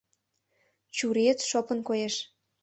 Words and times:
—Чуриет 0.95 1.39
шопын 1.49 1.79
коеш. 1.87 2.15